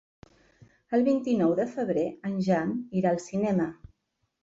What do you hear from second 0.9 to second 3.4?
El vint-i-nou de febrer en Jan irà al